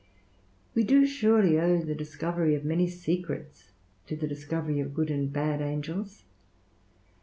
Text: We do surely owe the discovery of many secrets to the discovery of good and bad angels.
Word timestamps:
We 0.73 0.83
do 0.83 1.05
surely 1.05 1.59
owe 1.59 1.79
the 1.79 1.93
discovery 1.93 2.55
of 2.55 2.65
many 2.65 2.87
secrets 2.87 3.69
to 4.07 4.15
the 4.15 4.27
discovery 4.27 4.79
of 4.79 4.95
good 4.95 5.11
and 5.11 5.31
bad 5.31 5.61
angels. 5.61 6.23